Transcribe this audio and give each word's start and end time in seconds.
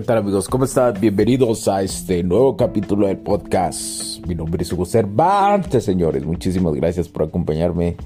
¿Qué 0.00 0.06
tal 0.06 0.16
amigos? 0.16 0.48
¿Cómo 0.48 0.64
están? 0.64 0.94
Bienvenidos 0.98 1.68
a 1.68 1.82
este 1.82 2.22
nuevo 2.22 2.56
capítulo 2.56 3.06
del 3.06 3.18
podcast. 3.18 4.24
Mi 4.26 4.34
nombre 4.34 4.62
es 4.62 4.72
Hugo 4.72 4.86
Cervantes, 4.86 5.84
señores. 5.84 6.24
Muchísimas 6.24 6.72
gracias 6.72 7.06
por 7.06 7.24
acompañarme 7.24 7.96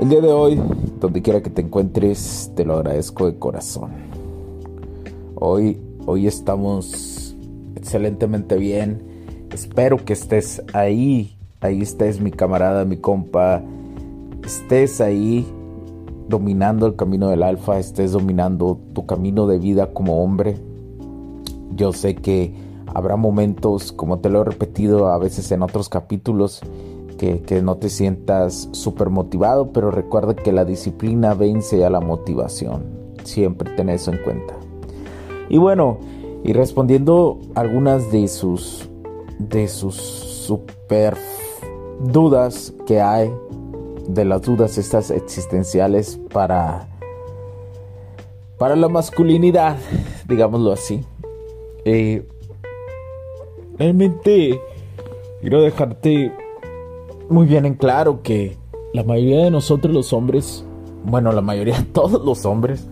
el 0.00 0.08
día 0.08 0.20
de 0.20 0.26
hoy. 0.26 0.60
Donde 0.98 1.22
quiera 1.22 1.40
que 1.40 1.50
te 1.50 1.62
encuentres, 1.62 2.50
te 2.56 2.64
lo 2.64 2.78
agradezco 2.78 3.26
de 3.26 3.38
corazón. 3.38 3.92
Hoy, 5.36 5.80
hoy 6.04 6.26
estamos 6.26 7.36
excelentemente 7.76 8.56
bien. 8.56 9.00
Espero 9.52 10.04
que 10.04 10.14
estés 10.14 10.64
ahí. 10.72 11.38
Ahí 11.60 11.80
estés 11.80 12.20
mi 12.20 12.32
camarada, 12.32 12.84
mi 12.84 12.96
compa. 12.96 13.62
Estés 14.44 15.00
ahí 15.00 15.46
dominando 16.28 16.86
el 16.86 16.96
camino 16.96 17.28
del 17.28 17.44
alfa, 17.44 17.78
estés 17.78 18.10
dominando 18.10 18.80
tu 18.94 19.06
camino 19.06 19.46
de 19.46 19.60
vida 19.60 19.92
como 19.92 20.24
hombre, 20.24 20.56
yo 21.78 21.92
sé 21.92 22.16
que 22.16 22.52
habrá 22.92 23.16
momentos, 23.16 23.92
como 23.92 24.18
te 24.18 24.28
lo 24.28 24.42
he 24.42 24.44
repetido 24.44 25.08
a 25.08 25.18
veces 25.18 25.50
en 25.52 25.62
otros 25.62 25.88
capítulos, 25.88 26.60
que, 27.16 27.62
no 27.62 27.76
te 27.76 27.88
sientas 27.88 28.68
súper 28.72 29.10
motivado, 29.10 29.72
pero 29.72 29.90
recuerda 29.90 30.34
que 30.34 30.52
la 30.52 30.64
disciplina 30.64 31.34
vence 31.34 31.84
a 31.84 31.90
la 31.90 32.00
motivación. 32.00 32.84
Siempre 33.24 33.70
ten 33.74 33.88
eso 33.88 34.12
en 34.12 34.18
cuenta. 34.18 34.54
Y 35.48 35.58
bueno, 35.58 35.98
y 36.44 36.52
respondiendo 36.52 37.40
algunas 37.54 38.12
de 38.12 38.28
sus 38.28 38.88
de 39.38 39.68
sus 39.68 39.94
super 39.94 41.16
dudas 42.00 42.72
que 42.86 43.00
hay, 43.00 43.30
de 44.08 44.24
las 44.24 44.42
dudas 44.42 44.78
estas 44.78 45.10
existenciales 45.10 46.20
para 46.32 46.88
para 48.58 48.74
la 48.76 48.88
masculinidad, 48.88 49.76
digámoslo 50.26 50.72
así. 50.72 51.04
Realmente 53.78 54.60
quiero 55.40 55.62
dejarte 55.62 56.32
muy 57.30 57.46
bien 57.46 57.64
en 57.66 57.74
claro 57.74 58.22
que 58.22 58.56
la 58.92 59.04
mayoría 59.04 59.44
de 59.44 59.50
nosotros 59.50 59.92
los 59.94 60.12
hombres, 60.12 60.64
bueno, 61.04 61.32
la 61.32 61.42
mayoría 61.42 61.78
de 61.78 61.84
todos 61.92 62.24
los 62.24 62.44
hombres, 62.44 62.88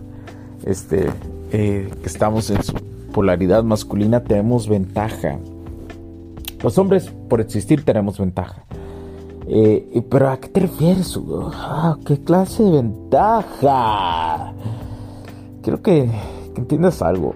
este, 0.65 1.07
eh, 1.51 1.89
que 2.01 2.07
estamos 2.07 2.49
en 2.49 2.63
su 2.63 2.73
polaridad 3.11 3.63
masculina, 3.63 4.23
tenemos 4.23 4.67
ventaja. 4.67 5.39
Los 6.63 6.77
hombres, 6.77 7.11
por 7.29 7.41
existir, 7.41 7.83
tenemos 7.83 8.17
ventaja. 8.17 8.65
Eh, 9.47 10.03
pero 10.09 10.29
¿a 10.29 10.37
qué 10.37 10.49
te 10.49 10.59
refieres, 10.61 11.17
ah, 11.53 11.97
¿Qué 12.05 12.21
clase 12.21 12.63
de 12.63 12.71
ventaja? 12.71 14.53
Quiero 15.61 15.81
que, 15.81 16.09
que 16.53 16.61
entiendas 16.61 17.01
algo 17.01 17.33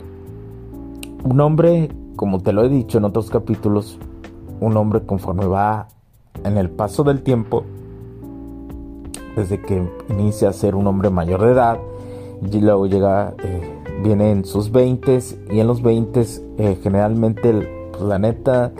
un 1.23 1.39
hombre, 1.39 1.89
como 2.15 2.41
te 2.41 2.53
lo 2.53 2.63
he 2.63 2.69
dicho 2.69 2.97
en 2.97 3.05
otros 3.05 3.29
capítulos, 3.29 3.99
un 4.59 4.77
hombre 4.77 5.01
conforme 5.05 5.45
va 5.45 5.87
en 6.43 6.57
el 6.57 6.69
paso 6.69 7.03
del 7.03 7.21
tiempo, 7.21 7.63
desde 9.35 9.61
que 9.61 9.87
inicia 10.09 10.49
a 10.49 10.53
ser 10.53 10.75
un 10.75 10.87
hombre 10.87 11.09
mayor 11.09 11.41
de 11.41 11.51
edad, 11.51 11.79
y 12.51 12.59
luego 12.59 12.87
llega, 12.87 13.35
eh, 13.43 13.61
viene 14.03 14.31
en 14.31 14.45
sus 14.45 14.71
20 14.71 15.19
y 15.51 15.59
en 15.59 15.67
los 15.67 15.81
20 15.81 16.25
eh, 16.57 16.79
generalmente, 16.81 17.53
pues, 17.91 18.03
la 18.03 18.17
neta, 18.17 18.71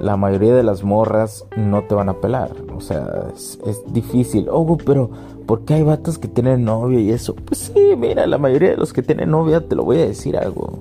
la 0.00 0.16
mayoría 0.16 0.54
de 0.54 0.62
las 0.62 0.82
morras 0.82 1.46
no 1.56 1.84
te 1.84 1.94
van 1.94 2.08
a 2.08 2.14
pelar. 2.14 2.50
O 2.74 2.80
sea, 2.80 3.28
es, 3.34 3.58
difícil. 3.92 4.48
Oh, 4.50 4.76
pero 4.78 5.10
¿por 5.46 5.64
qué 5.64 5.74
hay 5.74 5.82
vatos 5.82 6.18
que 6.18 6.28
tienen 6.28 6.64
novia 6.64 7.00
y 7.00 7.10
eso? 7.10 7.34
Pues 7.34 7.72
sí, 7.74 7.94
mira, 7.96 8.26
la 8.26 8.38
mayoría 8.38 8.70
de 8.70 8.76
los 8.76 8.92
que 8.92 9.02
tienen 9.02 9.30
novia, 9.30 9.66
te 9.66 9.74
lo 9.74 9.84
voy 9.84 9.98
a 9.98 10.06
decir 10.06 10.36
algo. 10.36 10.80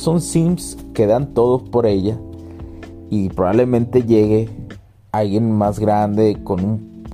Son 0.00 0.22
sims 0.22 0.78
que 0.94 1.06
dan 1.06 1.34
todo 1.34 1.62
por 1.62 1.84
ella 1.84 2.18
y 3.10 3.28
probablemente 3.28 4.02
llegue 4.02 4.48
alguien 5.12 5.52
más 5.52 5.78
grande 5.78 6.38
con, 6.42 6.64
un, 6.64 7.04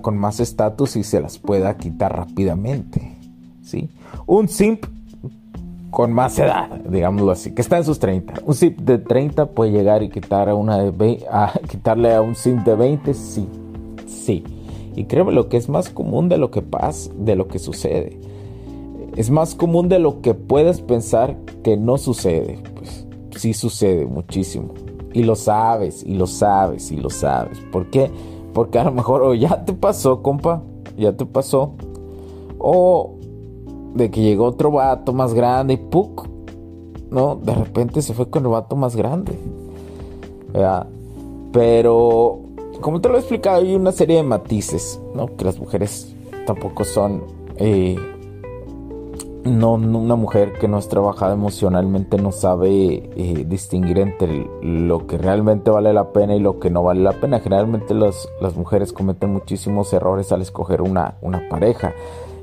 con 0.00 0.16
más 0.16 0.40
estatus 0.40 0.96
y 0.96 1.04
se 1.04 1.20
las 1.20 1.36
pueda 1.36 1.76
quitar 1.76 2.16
rápidamente. 2.16 3.14
¿sí? 3.60 3.90
Un 4.26 4.48
simp 4.48 4.86
con 5.90 6.14
más 6.14 6.38
edad, 6.38 6.70
digámoslo 6.88 7.30
así, 7.32 7.50
que 7.50 7.60
está 7.60 7.76
en 7.76 7.84
sus 7.84 7.98
30. 7.98 8.32
Un 8.46 8.54
simp 8.54 8.78
de 8.78 8.96
30 8.96 9.50
puede 9.50 9.72
llegar 9.72 10.02
y 10.02 10.08
quitar 10.08 10.48
a 10.48 10.54
una 10.54 10.78
de 10.78 11.26
a, 11.30 11.52
quitarle 11.68 12.14
a 12.14 12.22
un 12.22 12.34
simp 12.34 12.64
de 12.64 12.74
20, 12.74 13.12
sí, 13.12 13.46
sí. 14.06 14.44
Y 14.96 15.04
créeme 15.04 15.32
lo 15.32 15.50
que 15.50 15.58
es 15.58 15.68
más 15.68 15.90
común 15.90 16.30
de 16.30 16.38
lo 16.38 16.50
que 16.50 16.62
pasa, 16.62 17.10
de 17.18 17.36
lo 17.36 17.48
que 17.48 17.58
sucede. 17.58 18.18
Es 19.14 19.28
más 19.28 19.54
común 19.54 19.90
de 19.90 19.98
lo 19.98 20.22
que 20.22 20.32
puedes 20.32 20.80
pensar 20.80 21.36
que 21.62 21.76
no 21.76 21.98
sucede. 21.98 22.58
Pues 22.74 23.06
sí 23.36 23.54
sucede 23.54 24.06
muchísimo. 24.06 24.74
Y 25.12 25.24
lo 25.24 25.34
sabes, 25.34 26.04
y 26.04 26.14
lo 26.14 26.26
sabes, 26.26 26.90
y 26.92 26.96
lo 26.96 27.10
sabes. 27.10 27.58
¿Por 27.72 27.90
qué? 27.90 28.10
Porque 28.52 28.78
a 28.78 28.84
lo 28.84 28.92
mejor 28.92 29.22
o 29.22 29.34
ya 29.34 29.64
te 29.64 29.72
pasó, 29.72 30.22
compa, 30.22 30.62
ya 30.96 31.16
te 31.16 31.26
pasó. 31.26 31.74
O 32.58 33.16
de 33.94 34.10
que 34.10 34.20
llegó 34.20 34.44
otro 34.44 34.70
vato 34.70 35.12
más 35.12 35.34
grande 35.34 35.74
y 35.74 35.76
¡puc! 35.78 36.28
¿No? 37.10 37.36
De 37.36 37.54
repente 37.54 38.02
se 38.02 38.14
fue 38.14 38.30
con 38.30 38.44
el 38.44 38.50
vato 38.50 38.76
más 38.76 38.94
grande. 38.94 39.32
Pero, 41.52 42.40
como 42.80 43.00
te 43.00 43.08
lo 43.08 43.16
he 43.16 43.18
explicado, 43.18 43.62
hay 43.62 43.74
una 43.74 43.92
serie 43.92 44.16
de 44.16 44.22
matices, 44.22 45.00
¿no? 45.14 45.34
Que 45.36 45.44
las 45.44 45.58
mujeres 45.58 46.14
tampoco 46.46 46.84
son 46.84 47.22
eh, 47.56 47.96
no, 49.44 49.74
una 49.74 50.16
mujer 50.16 50.52
que 50.54 50.68
no 50.68 50.78
es 50.78 50.88
trabajada 50.88 51.32
emocionalmente 51.32 52.18
no 52.18 52.32
sabe 52.32 53.10
eh, 53.16 53.44
distinguir 53.46 53.98
entre 53.98 54.46
lo 54.62 55.06
que 55.06 55.18
realmente 55.18 55.70
vale 55.70 55.92
la 55.92 56.12
pena 56.12 56.34
y 56.34 56.40
lo 56.40 56.58
que 56.58 56.70
no 56.70 56.82
vale 56.82 57.00
la 57.00 57.12
pena. 57.12 57.40
Generalmente 57.40 57.94
las 57.94 58.56
mujeres 58.56 58.92
cometen 58.92 59.32
muchísimos 59.32 59.92
errores 59.92 60.32
al 60.32 60.42
escoger 60.42 60.82
una, 60.82 61.16
una 61.22 61.48
pareja. 61.48 61.94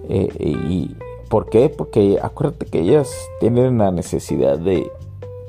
Eh, 0.10 0.30
¿Y 0.40 0.96
por 1.30 1.50
qué? 1.50 1.70
Porque 1.70 2.20
acuérdate 2.22 2.66
que 2.66 2.80
ellas 2.80 3.14
tienen 3.40 3.78
la 3.78 3.92
necesidad 3.92 4.58
de 4.58 4.92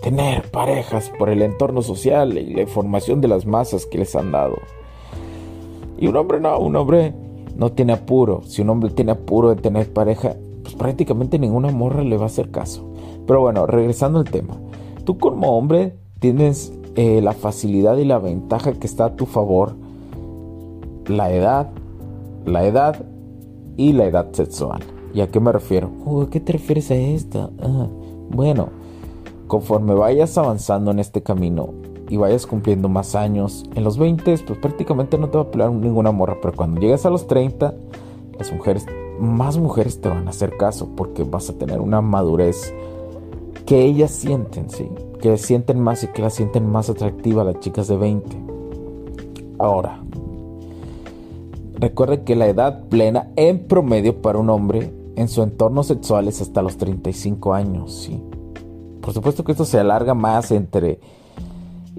tener 0.02 0.50
parejas 0.50 1.10
por 1.18 1.28
el 1.28 1.42
entorno 1.42 1.82
social 1.82 2.36
y 2.36 2.54
la 2.54 2.62
información 2.62 3.20
de 3.20 3.28
las 3.28 3.46
masas 3.46 3.86
que 3.86 3.98
les 3.98 4.14
han 4.14 4.32
dado. 4.32 4.56
Y 5.98 6.06
un 6.08 6.16
hombre 6.16 6.40
no, 6.40 6.58
un 6.58 6.76
hombre 6.76 7.14
no 7.56 7.72
tiene 7.72 7.94
apuro. 7.94 8.42
Si 8.44 8.62
un 8.62 8.70
hombre 8.70 8.90
tiene 8.90 9.12
apuro 9.12 9.48
de 9.48 9.56
tener 9.56 9.92
pareja, 9.92 10.36
pues 10.68 10.76
prácticamente 10.76 11.38
ninguna 11.38 11.70
morra 11.70 12.02
le 12.02 12.18
va 12.18 12.24
a 12.24 12.26
hacer 12.26 12.50
caso. 12.50 12.84
Pero 13.26 13.40
bueno, 13.40 13.66
regresando 13.66 14.18
al 14.18 14.26
tema. 14.26 14.54
Tú 15.04 15.16
como 15.16 15.56
hombre 15.56 15.96
tienes 16.20 16.74
eh, 16.94 17.22
la 17.22 17.32
facilidad 17.32 17.96
y 17.96 18.04
la 18.04 18.18
ventaja 18.18 18.74
que 18.74 18.86
está 18.86 19.06
a 19.06 19.16
tu 19.16 19.24
favor. 19.24 19.76
La 21.06 21.32
edad, 21.32 21.70
la 22.44 22.66
edad 22.66 23.02
y 23.78 23.94
la 23.94 24.04
edad 24.04 24.30
sexual. 24.32 24.82
¿Y 25.14 25.22
a 25.22 25.28
qué 25.28 25.40
me 25.40 25.52
refiero? 25.52 25.90
¿A 26.04 26.28
¿Qué 26.28 26.38
te 26.38 26.52
refieres 26.52 26.90
a 26.90 26.96
esto? 26.96 27.50
Ah, 27.62 27.86
bueno, 28.28 28.68
conforme 29.46 29.94
vayas 29.94 30.36
avanzando 30.36 30.90
en 30.90 30.98
este 30.98 31.22
camino 31.22 31.70
y 32.10 32.18
vayas 32.18 32.46
cumpliendo 32.46 32.90
más 32.90 33.14
años, 33.14 33.64
en 33.74 33.84
los 33.84 33.96
20 33.96 34.36
pues 34.46 34.58
prácticamente 34.58 35.16
no 35.16 35.30
te 35.30 35.38
va 35.38 35.44
a 35.44 35.50
pelar 35.50 35.72
ninguna 35.72 36.12
morra, 36.12 36.36
pero 36.42 36.54
cuando 36.54 36.78
llegues 36.78 37.06
a 37.06 37.10
los 37.10 37.26
30, 37.26 37.74
las 38.38 38.52
mujeres 38.52 38.84
más 39.18 39.58
mujeres 39.58 40.00
te 40.00 40.08
van 40.08 40.26
a 40.26 40.30
hacer 40.30 40.56
caso 40.56 40.88
porque 40.96 41.24
vas 41.24 41.50
a 41.50 41.54
tener 41.54 41.80
una 41.80 42.00
madurez 42.00 42.72
que 43.66 43.84
ellas 43.84 44.10
sienten, 44.10 44.70
¿sí? 44.70 44.88
Que 45.20 45.36
sienten 45.36 45.80
más 45.80 46.04
y 46.04 46.08
que 46.08 46.22
la 46.22 46.30
sienten 46.30 46.70
más 46.70 46.88
atractiva 46.88 47.44
las 47.44 47.60
chicas 47.60 47.88
de 47.88 47.96
20. 47.96 48.36
Ahora, 49.58 50.02
recuerde 51.74 52.22
que 52.22 52.36
la 52.36 52.46
edad 52.46 52.84
plena 52.88 53.30
en 53.36 53.66
promedio 53.66 54.22
para 54.22 54.38
un 54.38 54.50
hombre 54.50 54.92
en 55.16 55.28
su 55.28 55.42
entorno 55.42 55.82
sexual 55.82 56.28
es 56.28 56.40
hasta 56.40 56.62
los 56.62 56.76
35 56.78 57.52
años, 57.52 57.94
¿sí? 57.94 58.22
Por 59.00 59.12
supuesto 59.12 59.42
que 59.42 59.52
esto 59.52 59.64
se 59.64 59.78
alarga 59.78 60.14
más 60.14 60.50
entre 60.50 61.00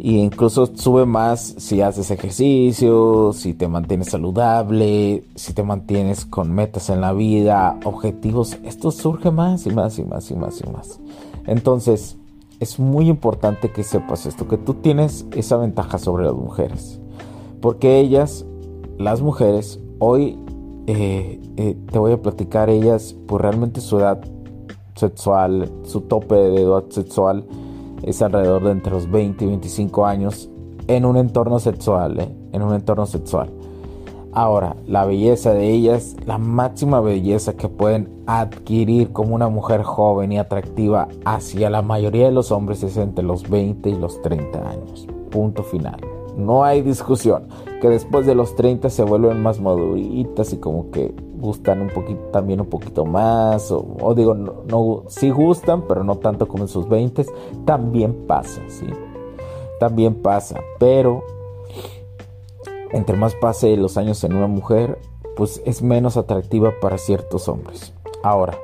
y 0.01 0.19
incluso 0.19 0.66
sube 0.78 1.06
más 1.06 1.56
si 1.57 1.81
haces 1.81 2.10
ejercicio, 2.10 3.34
si 3.34 3.54
te 3.54 3.68
mantienes 3.68 4.10
saludable, 4.10 5.25
si 5.36 5.51
te 5.51 5.62
mantienes 5.62 6.24
con 6.24 6.54
metas 6.54 6.90
en 6.90 7.01
la 7.01 7.12
vida, 7.12 7.78
objetivos. 7.84 8.57
Esto 8.63 8.92
surge 8.92 9.30
más 9.30 9.66
y 9.66 9.72
más 9.72 10.00
y 10.00 10.06
más 10.06 10.31
y 10.31 10.36
más 10.36 10.62
y 10.62 10.69
más. 10.69 11.00
Entonces, 11.48 12.16
es 12.62 12.80
muy 12.80 13.10
importante 13.10 13.72
que 13.72 13.84
sepas 13.84 14.25
esto, 14.25 14.48
que 14.48 14.57
tú 14.57 14.75
tienes 14.75 15.25
esa 15.36 15.57
ventaja 15.57 15.98
sobre 15.98 16.24
las 16.24 16.34
mujeres. 16.34 17.02
Porque 17.60 18.00
ellas, 18.00 18.45
las 18.98 19.22
mujeres, 19.22 19.81
hoy 20.00 20.40
eh, 20.88 21.42
eh, 21.57 21.75
te 21.92 22.00
voy 22.00 22.13
a 22.13 22.22
platicar 22.22 22.69
ellas, 22.69 23.18
pues 23.28 23.42
realmente 23.42 23.81
su 23.81 24.00
edad 24.00 24.22
sexual, 24.95 25.69
su 25.84 26.02
tope 26.02 26.36
de 26.36 26.62
edad 26.62 26.86
sexual 26.90 27.45
es 28.04 28.22
alrededor 28.22 28.63
de 28.63 28.72
entre 28.72 28.92
los 28.92 29.10
20 29.10 29.44
y 29.44 29.48
25 29.48 30.06
años 30.06 30.50
en 30.88 31.06
un 31.06 31.18
entorno 31.18 31.60
sexual, 31.60 32.19
¿eh? 32.19 32.30
en 32.51 32.62
un 32.62 32.74
entorno 32.74 33.06
sexual. 33.06 33.50
Ahora, 34.31 34.75
la 34.86 35.06
belleza 35.06 35.54
de 35.54 35.72
ellas, 35.72 36.16
la 36.25 36.38
máxima 36.38 37.01
belleza 37.01 37.54
que 37.54 37.68
pueden 37.68 38.10
adquirir 38.28 39.12
como 39.12 39.34
una 39.34 39.50
mujer 39.50 39.81
joven 39.81 40.31
y 40.31 40.38
atractiva 40.38 41.07
hacia 41.25 41.69
la 41.72 41.81
mayoría 41.81 42.25
de 42.25 42.31
los 42.31 42.51
hombres 42.51 42.84
es 42.84 42.98
entre 42.98 43.24
los 43.24 43.50
20 43.50 43.90
y 43.90 43.96
los 43.96 44.22
30 44.22 44.69
años. 44.69 45.07
Punto 45.31 45.63
final. 45.63 46.00
No 46.38 46.63
hay 46.63 46.81
discusión. 46.81 47.48
Que 47.81 47.90
después 47.90 48.25
de 48.25 48.36
los 48.36 48.56
30 48.56 48.90
se 48.90 49.04
vuelven 49.04 49.42
más 49.42 49.60
maduritas 49.60 50.54
y 50.54 50.57
como 50.57 50.92
que 50.92 51.16
gustan 51.39 51.81
un 51.81 51.89
poquito, 51.89 52.21
también 52.31 52.62
un 52.62 52.68
poquito 52.68 53.06
más. 53.06 53.71
O, 53.71 54.13
digo, 54.15 54.33
no, 54.33 54.63
no, 54.68 55.03
sí 55.07 55.30
gustan, 55.30 55.83
pero 55.88 56.03
no 56.03 56.18
tanto 56.18 56.47
como 56.47 56.63
en 56.63 56.68
sus 56.68 56.88
20. 56.88 57.25
También 57.65 58.25
pasa, 58.27 58.62
¿sí? 58.68 58.88
También 59.80 60.15
pasa. 60.15 60.59
Pero 60.80 61.24
entre 62.91 63.18
más 63.18 63.36
pase 63.36 63.75
los 63.77 63.97
años 63.97 64.24
en 64.24 64.36
una 64.36 64.47
mujer, 64.47 65.00
pues 65.36 65.62
es 65.65 65.81
menos 65.81 66.18
atractiva 66.18 66.74
para 66.81 66.97
ciertos 66.97 67.47
hombres. 67.47 67.94
Ahora, 68.24 68.57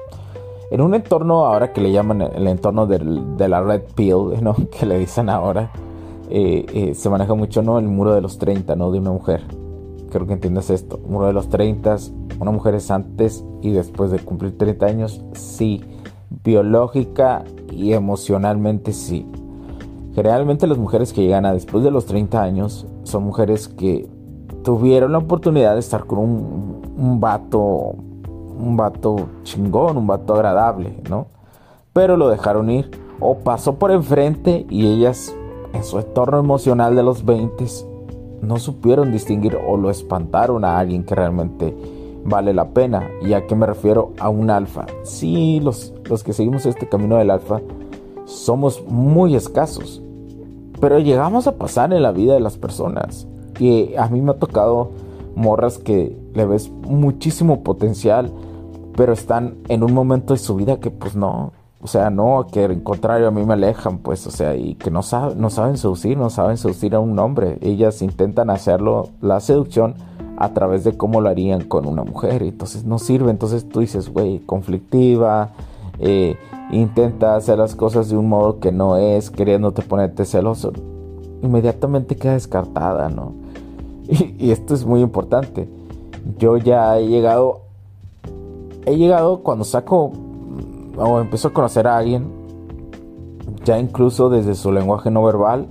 en 0.71 0.81
un 0.81 0.95
entorno 0.95 1.45
ahora 1.45 1.71
que 1.71 1.81
le 1.81 1.91
llaman 1.91 2.21
el 2.21 2.47
entorno 2.47 2.87
de 2.87 3.47
la 3.47 3.61
red 3.61 3.83
pill, 3.95 4.33
¿no? 4.41 4.55
Que 4.71 4.85
le 4.85 4.99
dicen 4.99 5.29
ahora 5.29 5.71
eh, 6.29 6.65
eh, 6.73 6.95
se 6.95 7.09
maneja 7.09 7.35
mucho 7.35 7.61
¿no? 7.61 7.77
el 7.77 7.87
muro 7.87 8.13
de 8.13 8.21
los 8.21 8.37
30 8.37 8.75
¿no? 8.75 8.91
de 8.91 8.99
una 8.99 9.11
mujer. 9.11 9.43
Creo 10.09 10.25
que 10.25 10.33
entiendes 10.33 10.69
esto. 10.69 10.99
Muro 11.07 11.27
de 11.27 11.33
los 11.33 11.49
30, 11.49 11.97
una 12.39 12.51
mujer 12.51 12.75
es 12.75 12.91
antes 12.91 13.43
y 13.61 13.71
después 13.71 14.11
de 14.11 14.19
cumplir 14.19 14.57
30 14.57 14.85
años, 14.85 15.21
sí. 15.33 15.83
Biológica 16.43 17.43
y 17.71 17.93
emocionalmente 17.93 18.91
sí. 18.91 19.25
Generalmente 20.13 20.67
las 20.67 20.77
mujeres 20.77 21.13
que 21.13 21.21
llegan 21.21 21.45
a 21.45 21.53
después 21.53 21.83
de 21.83 21.91
los 21.91 22.05
30 22.05 22.41
años 22.41 22.87
son 23.03 23.23
mujeres 23.23 23.67
que 23.67 24.07
tuvieron 24.63 25.11
la 25.11 25.19
oportunidad 25.19 25.73
de 25.73 25.79
estar 25.79 26.05
con 26.05 26.19
un, 26.19 26.81
un 26.97 27.19
vato, 27.19 27.57
un 27.57 28.75
vato 28.77 29.29
chingón, 29.43 29.97
un 29.97 30.07
vato 30.07 30.33
agradable, 30.33 31.01
¿no? 31.09 31.27
Pero 31.93 32.17
lo 32.17 32.29
dejaron 32.29 32.69
ir 32.69 32.89
o 33.19 33.37
pasó 33.39 33.75
por 33.75 33.91
enfrente 33.91 34.65
y 34.69 34.87
ellas 34.87 35.33
en 35.73 35.83
su 35.83 35.99
entorno 35.99 36.39
emocional 36.39 36.95
de 36.95 37.03
los 37.03 37.25
20 37.25 37.65
no 38.41 38.57
supieron 38.57 39.11
distinguir 39.11 39.57
o 39.67 39.77
lo 39.77 39.89
espantaron 39.89 40.63
a 40.65 40.77
alguien 40.79 41.03
que 41.03 41.15
realmente 41.15 41.75
vale 42.25 42.53
la 42.53 42.69
pena. 42.69 43.09
¿Y 43.21 43.33
a 43.33 43.47
qué 43.47 43.55
me 43.55 43.65
refiero? 43.65 44.11
A 44.19 44.29
un 44.29 44.49
alfa. 44.49 44.85
Sí, 45.03 45.59
los, 45.61 45.93
los 46.09 46.23
que 46.23 46.33
seguimos 46.33 46.65
este 46.65 46.89
camino 46.89 47.17
del 47.17 47.31
alfa 47.31 47.61
somos 48.25 48.83
muy 48.87 49.35
escasos. 49.35 50.01
Pero 50.81 50.99
llegamos 50.99 51.47
a 51.47 51.55
pasar 51.55 51.93
en 51.93 52.01
la 52.03 52.11
vida 52.11 52.33
de 52.33 52.41
las 52.41 52.57
personas. 52.57 53.27
Y 53.59 53.95
a 53.95 54.07
mí 54.07 54.19
me 54.19 54.31
ha 54.31 54.39
tocado 54.39 54.91
morras 55.35 55.77
que 55.77 56.17
le 56.33 56.45
ves 56.45 56.69
muchísimo 56.69 57.63
potencial, 57.63 58.31
pero 58.95 59.13
están 59.13 59.57
en 59.69 59.83
un 59.83 59.93
momento 59.93 60.33
de 60.33 60.39
su 60.39 60.55
vida 60.55 60.79
que 60.79 60.91
pues 60.91 61.15
no, 61.15 61.51
o 61.81 61.87
sea, 61.87 62.09
no, 62.09 62.47
que 62.51 62.65
al 62.65 62.83
contrario 62.83 63.27
a 63.27 63.31
mí 63.31 63.43
me 63.43 63.53
alejan, 63.53 63.99
pues, 63.99 64.25
o 64.27 64.31
sea, 64.31 64.55
y 64.55 64.75
que 64.75 64.89
no, 64.89 65.03
saben, 65.03 65.39
no 65.39 65.49
saben 65.49 65.77
seducir, 65.77 66.17
no 66.17 66.29
saben 66.29 66.57
seducir 66.57 66.95
a 66.95 66.99
un 66.99 67.17
hombre. 67.19 67.59
Ellas 67.61 68.01
intentan 68.01 68.49
hacerlo, 68.49 69.09
la 69.21 69.39
seducción, 69.39 69.95
a 70.37 70.53
través 70.53 70.83
de 70.83 70.97
cómo 70.97 71.21
lo 71.21 71.29
harían 71.29 71.61
con 71.61 71.87
una 71.87 72.03
mujer. 72.03 72.43
Entonces 72.43 72.85
no 72.85 72.99
sirve. 72.99 73.31
Entonces 73.31 73.67
tú 73.67 73.79
dices, 73.79 74.09
güey, 74.11 74.39
conflictiva, 74.39 75.51
eh, 75.99 76.37
intenta 76.71 77.35
hacer 77.35 77.57
las 77.57 77.75
cosas 77.75 78.09
de 78.09 78.17
un 78.17 78.29
modo 78.29 78.59
que 78.59 78.71
no 78.71 78.97
es, 78.97 79.29
queriéndote 79.29 79.81
ponerte 79.81 80.25
celoso. 80.25 80.73
Inmediatamente 81.41 82.15
queda 82.15 82.33
descartada, 82.33 83.09
¿no? 83.09 83.33
Y, 84.07 84.35
y 84.37 84.51
esto 84.51 84.75
es 84.75 84.85
muy 84.85 85.01
importante. 85.01 85.67
Yo 86.37 86.57
ya 86.57 86.97
he 86.99 87.07
llegado, 87.07 87.61
he 88.85 88.97
llegado 88.97 89.41
cuando 89.41 89.63
saco 89.63 90.11
o 90.97 91.19
empiezo 91.19 91.49
a 91.49 91.53
conocer 91.53 91.87
a 91.87 91.97
alguien, 91.97 92.27
ya 93.63 93.79
incluso 93.79 94.29
desde 94.29 94.55
su 94.55 94.71
lenguaje 94.71 95.09
no 95.09 95.23
verbal, 95.23 95.67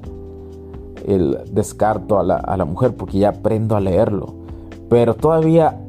el 1.07 1.39
descarto 1.51 2.19
a 2.19 2.25
la, 2.25 2.37
a 2.37 2.57
la 2.57 2.65
mujer 2.65 2.97
porque 2.97 3.19
ya 3.19 3.31
aprendo 3.31 3.77
a 3.77 3.81
leerlo. 3.81 4.44
Pero 4.89 5.15
todavía 5.15 5.81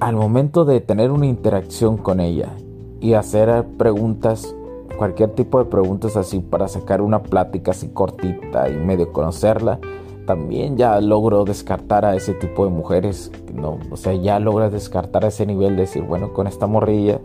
al 0.00 0.16
momento 0.16 0.64
de 0.64 0.80
tener 0.80 1.10
una 1.10 1.26
interacción 1.26 1.96
con 1.96 2.20
ella 2.20 2.52
y 3.00 3.14
hacer 3.14 3.64
preguntas, 3.78 4.54
cualquier 4.98 5.30
tipo 5.30 5.58
de 5.58 5.66
preguntas 5.66 6.16
así 6.16 6.40
para 6.40 6.68
sacar 6.68 7.00
una 7.00 7.22
plática 7.22 7.70
así 7.70 7.88
cortita 7.88 8.68
y 8.68 8.76
medio 8.76 9.12
conocerla, 9.12 9.78
también 10.26 10.76
ya 10.76 11.00
logro 11.00 11.44
descartar 11.44 12.04
a 12.04 12.16
ese 12.16 12.34
tipo 12.34 12.64
de 12.64 12.70
mujeres, 12.70 13.30
no, 13.54 13.78
o 13.90 13.96
sea, 13.96 14.12
ya 14.14 14.40
logras 14.40 14.72
descartar 14.72 15.24
a 15.24 15.28
ese 15.28 15.46
nivel 15.46 15.76
de 15.76 15.82
decir, 15.82 16.02
bueno, 16.02 16.32
con 16.32 16.46
esta 16.46 16.66
morrilla 16.66 17.20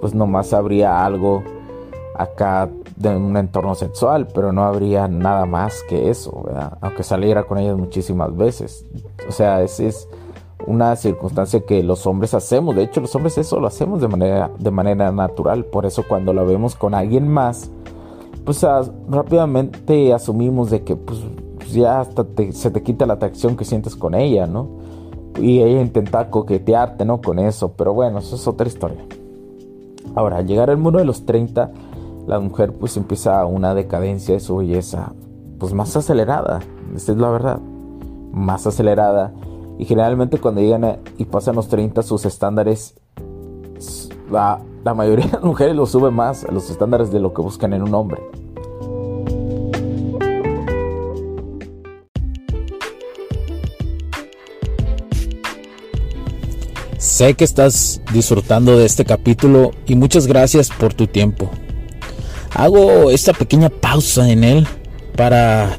pues 0.00 0.14
nomás 0.14 0.52
habría 0.52 1.04
algo 1.04 1.42
acá 2.14 2.68
de 2.96 3.16
un 3.16 3.36
entorno 3.36 3.74
sexual, 3.74 4.28
pero 4.34 4.52
no 4.52 4.64
habría 4.64 5.08
nada 5.08 5.46
más 5.46 5.82
que 5.88 6.10
eso, 6.10 6.42
¿verdad? 6.44 6.78
Aunque 6.80 7.02
saliera 7.02 7.44
con 7.44 7.58
ellas 7.58 7.76
muchísimas 7.76 8.36
veces. 8.36 8.84
O 9.28 9.32
sea, 9.32 9.62
es, 9.62 9.78
es 9.78 10.08
una 10.68 10.94
circunstancia 10.96 11.60
que 11.60 11.82
los 11.82 12.06
hombres 12.06 12.34
hacemos. 12.34 12.76
De 12.76 12.82
hecho, 12.82 13.00
los 13.00 13.14
hombres 13.14 13.38
eso 13.38 13.58
lo 13.58 13.66
hacemos 13.66 14.00
de 14.00 14.08
manera, 14.08 14.50
de 14.58 14.70
manera 14.70 15.10
natural. 15.10 15.64
Por 15.64 15.86
eso 15.86 16.04
cuando 16.06 16.32
lo 16.32 16.44
vemos 16.44 16.76
con 16.76 16.94
alguien 16.94 17.26
más, 17.28 17.70
pues 18.44 18.64
rápidamente 19.08 20.12
asumimos 20.12 20.70
de 20.70 20.82
que 20.84 20.96
pues, 20.96 21.20
ya 21.72 22.00
hasta 22.00 22.26
se 22.52 22.70
te 22.70 22.82
quita 22.82 23.06
la 23.06 23.14
atracción 23.14 23.56
que 23.56 23.64
sientes 23.64 23.96
con 23.96 24.14
ella, 24.14 24.46
¿no? 24.46 24.68
Y 25.40 25.60
ella 25.60 25.80
intenta 25.80 26.30
coquetearte, 26.30 27.04
¿no? 27.04 27.20
Con 27.20 27.38
eso. 27.38 27.72
Pero 27.72 27.94
bueno, 27.94 28.18
eso 28.18 28.36
es 28.36 28.46
otra 28.46 28.68
historia. 28.68 29.04
Ahora, 30.14 30.38
al 30.38 30.46
llegar 30.46 30.68
al 30.70 30.78
muro 30.78 30.98
de 30.98 31.04
los 31.04 31.24
30, 31.24 31.70
la 32.26 32.40
mujer 32.40 32.74
pues 32.74 32.96
empieza 32.96 33.44
una 33.46 33.74
decadencia 33.74 34.34
de 34.34 34.40
su 34.40 34.56
belleza 34.58 35.12
pues 35.58 35.72
más 35.74 35.96
acelerada, 35.96 36.60
esta 36.94 37.12
es 37.12 37.18
la 37.18 37.30
verdad, 37.30 37.60
más 38.32 38.66
acelerada. 38.66 39.32
Y 39.78 39.84
generalmente 39.84 40.38
cuando 40.38 40.60
llegan 40.60 40.98
y 41.16 41.24
pasan 41.24 41.54
los 41.54 41.68
30 41.68 42.02
sus 42.02 42.26
estándares, 42.26 42.94
la, 44.30 44.60
la 44.84 44.94
mayoría 44.94 45.26
de 45.26 45.32
las 45.32 45.44
mujeres 45.44 45.76
lo 45.76 45.86
sube 45.86 46.10
más 46.10 46.44
a 46.44 46.50
los 46.50 46.68
estándares 46.68 47.12
de 47.12 47.20
lo 47.20 47.32
que 47.32 47.42
buscan 47.42 47.72
en 47.72 47.82
un 47.82 47.94
hombre. 47.94 48.20
Sé 56.98 57.34
que 57.34 57.44
estás 57.44 58.00
disfrutando 58.12 58.76
de 58.76 58.84
este 58.84 59.04
capítulo 59.04 59.70
y 59.86 59.94
muchas 59.94 60.26
gracias 60.26 60.70
por 60.70 60.94
tu 60.94 61.06
tiempo. 61.06 61.48
Hago 62.54 63.10
esta 63.12 63.32
pequeña 63.32 63.68
pausa 63.68 64.28
en 64.30 64.42
él 64.42 64.66
para 65.16 65.78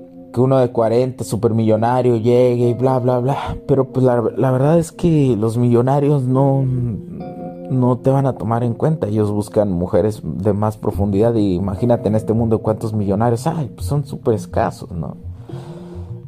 que 0.31 0.41
uno 0.41 0.57
de 0.57 0.71
40, 0.71 1.23
supermillonario, 1.23 2.17
llegue 2.17 2.69
y 2.69 2.73
bla, 2.73 2.99
bla, 2.99 3.19
bla. 3.19 3.57
Pero 3.67 3.89
pues 3.89 4.05
la, 4.05 4.21
la, 4.35 4.51
verdad 4.51 4.79
es 4.79 4.91
que 4.91 5.35
los 5.37 5.57
millonarios 5.57 6.23
no, 6.23 6.63
no 6.63 7.97
te 7.99 8.09
van 8.09 8.25
a 8.25 8.33
tomar 8.33 8.63
en 8.63 8.73
cuenta. 8.73 9.07
Ellos 9.07 9.31
buscan 9.31 9.71
mujeres 9.71 10.21
de 10.23 10.53
más 10.53 10.77
profundidad 10.77 11.33
y 11.35 11.55
imagínate 11.55 12.07
en 12.07 12.15
este 12.15 12.33
mundo 12.33 12.59
cuántos 12.59 12.93
millonarios 12.93 13.47
hay, 13.47 13.67
pues 13.67 13.87
son 13.87 14.05
súper 14.05 14.35
escasos, 14.35 14.91
¿no? 14.91 15.17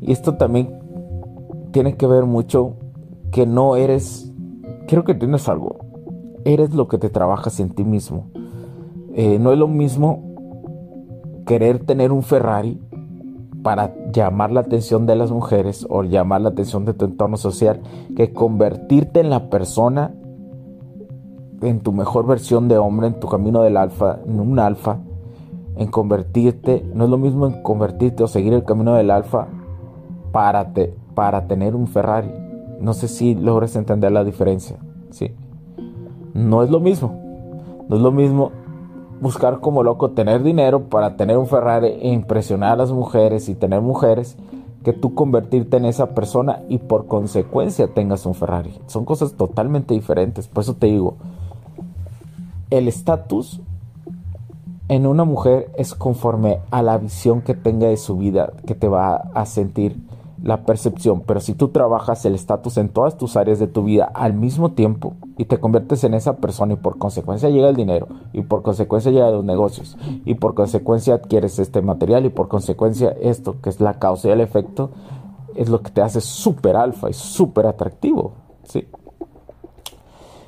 Y 0.01 0.12
esto 0.12 0.36
también 0.36 0.79
tiene 1.72 1.95
que 1.95 2.07
ver 2.07 2.25
mucho 2.25 2.75
que 3.31 3.45
no 3.45 3.75
eres, 3.75 4.31
creo 4.88 5.03
que 5.03 5.15
tienes 5.15 5.50
algo, 5.50 5.79
eres 6.45 6.74
lo 6.74 6.88
que 6.88 6.98
te 6.98 7.10
trabajas 7.10 7.60
en 7.60 7.69
ti 7.72 7.83
mismo. 7.83 8.29
Eh, 9.15 9.38
no 9.39 9.51
es 9.51 9.60
lo 9.60 9.67
mismo 9.67 10.33
querer 11.45 11.86
tener 11.86 12.12
un 12.12 12.24
Ferrari 12.24 12.81
para 13.63 13.96
llamar 14.12 14.51
la 14.51 14.60
atención 14.60 15.05
de 15.05 15.15
las 15.15 15.32
mujeres 15.32 15.88
o 15.89 16.03
llamar 16.03 16.41
la 16.41 16.50
atención 16.50 16.86
de 16.86 16.93
tu 16.93 17.05
entorno 17.05 17.38
social 17.38 17.82
que 18.15 18.34
convertirte 18.34 19.22
en 19.22 19.29
la 19.29 19.50
persona 19.50 20.13
en 21.62 21.79
tu 21.79 21.93
mejor 21.93 22.27
versión 22.27 22.67
de 22.67 22.77
hombre, 22.77 23.08
en 23.08 23.20
tu 23.20 23.27
camino 23.27 23.62
del 23.63 23.77
alfa, 23.77 24.20
en 24.27 24.39
un 24.39 24.60
alfa, 24.60 25.00
en 25.77 25.88
convertirte, 25.88 26.86
no 26.93 27.05
es 27.05 27.10
lo 27.10 27.17
mismo 27.17 27.48
en 27.48 27.62
convertirte 27.63 28.24
o 28.24 28.27
seguir 28.27 28.53
el 28.53 28.65
camino 28.65 28.93
del 28.96 29.10
alfa 29.10 29.48
para, 30.32 30.74
te, 30.74 30.93
para 31.15 31.48
tener 31.48 31.75
un 31.75 31.88
Ferrari. 31.88 32.32
No 32.82 32.93
sé 32.93 33.08
si 33.08 33.34
logres 33.34 33.75
entender 33.77 34.12
la 34.12 34.25
diferencia. 34.25 34.77
Sí. 35.10 35.32
No 36.34 36.63
es 36.63 36.70
lo 36.70 36.79
mismo. 36.79 37.17
No 37.88 37.96
es 37.96 38.01
lo 38.01 38.12
mismo 38.12 38.51
buscar 39.24 39.62
como 39.62 39.84
loco 39.84 40.12
tener 40.12 40.44
dinero 40.44 40.89
para 40.89 41.15
tener 41.15 41.38
un 41.38 41.48
Ferrari 41.48 41.88
e 41.88 42.10
impresionar 42.10 42.74
a 42.74 42.75
las 42.75 42.92
mujeres 42.92 43.48
y 43.48 43.56
tener 43.56 43.80
mujeres 43.80 44.36
que 44.84 44.92
tú 44.92 45.15
convertirte 45.15 45.77
en 45.77 45.86
esa 45.86 46.13
persona 46.13 46.62
y 46.68 46.77
por 46.77 47.08
consecuencia 47.08 47.88
tengas 47.88 48.25
un 48.25 48.36
Ferrari. 48.36 48.77
Son 48.88 49.06
cosas 49.06 49.36
totalmente 49.36 49.94
diferentes. 49.94 50.50
Por 50.50 50.63
eso 50.63 50.75
te 50.75 50.88
digo, 50.88 51.15
el 52.70 52.89
estatus 52.89 53.62
en 54.89 55.08
una 55.08 55.24
mujer 55.24 55.72
es 55.77 55.96
conforme 55.96 56.60
a 56.70 56.82
la 56.82 56.98
visión 56.98 57.42
que 57.42 57.53
tenga 57.53 57.88
de 57.88 57.96
su 57.96 58.18
vida 58.18 58.51
que 58.68 58.75
te 58.75 58.89
va 58.89 59.15
a 59.34 59.46
sentir 59.46 59.96
la 60.44 60.66
percepción, 60.66 61.22
pero 61.22 61.40
si 61.40 61.54
tú 61.54 61.70
trabajas 61.70 62.26
el 62.26 62.36
estatus 62.36 62.78
en 62.78 62.90
todas 62.90 63.18
tus 63.18 63.38
áreas 63.38 63.60
de 63.60 63.68
tu 63.68 63.86
vida 63.86 64.12
al 64.14 64.34
mismo 64.34 64.74
tiempo 64.74 65.14
y 65.38 65.46
te 65.46 65.58
conviertes 65.58 66.04
en 66.04 66.14
esa 66.14 66.36
persona 66.36 66.74
y 66.74 66.76
por 66.76 66.98
consecuencia 66.98 67.50
llega 67.50 67.70
el 67.70 67.78
dinero 67.78 68.10
y 68.34 68.42
por 68.42 68.62
consecuencia 68.62 69.10
llega 69.10 69.32
los 69.32 69.46
negocios 69.46 69.98
y 70.26 70.36
por 70.36 70.54
consecuencia 70.54 71.16
adquieres 71.16 71.60
este 71.60 71.82
material 71.82 72.26
y 72.26 72.30
por 72.30 72.50
consecuencia 72.50 73.16
esto 73.22 73.62
que 73.62 73.70
es 73.70 73.80
la 73.80 74.00
causa 74.00 74.28
y 74.28 74.32
el 74.32 74.42
efecto 74.42 74.92
es 75.56 75.70
lo 75.70 75.82
que 75.82 75.92
te 75.92 76.02
hace 76.02 76.20
súper 76.20 76.76
alfa 76.76 77.10
y 77.10 77.14
súper 77.14 77.66
atractivo, 77.66 78.34
¿sí? 78.64 78.86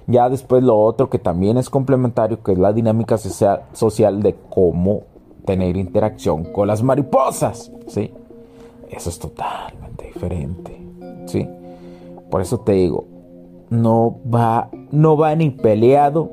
Ya 0.08 0.30
después 0.30 0.62
lo 0.62 0.78
otro 0.78 1.10
que 1.10 1.20
también 1.20 1.58
es 1.58 1.70
complementario, 1.70 2.44
que 2.44 2.52
es 2.52 2.58
la 2.58 2.74
dinámica 2.74 3.18
social, 3.18 3.64
social 3.72 4.22
de 4.22 4.36
cómo 4.50 5.04
tener 5.46 5.78
interacción 5.78 6.52
con 6.52 6.68
las 6.68 6.84
mariposas, 6.84 7.72
¿sí? 7.88 8.12
Eso 8.90 9.10
es 9.10 9.20
totalmente 9.20 10.06
diferente. 10.06 10.80
¿Sí? 11.26 11.48
Por 12.30 12.42
eso 12.42 12.60
te 12.60 12.74
digo, 12.74 13.06
no 13.70 14.18
va, 14.32 14.70
no 14.92 15.18
va 15.18 15.36
ni 15.36 15.50
peleado, 15.50 16.32